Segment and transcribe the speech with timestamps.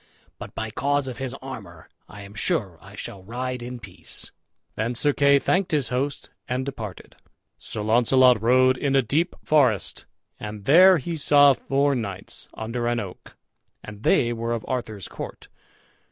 [0.39, 4.31] But by cause of his armor I am sure I shall ride in peace."
[4.75, 7.15] Then Sir Kay thanked his host and departed.
[7.59, 10.07] Sir Launcelot rode in a deep forest,
[10.39, 13.37] and there he saw four knights, under an oak,
[13.83, 15.49] and they were of Arthur's court.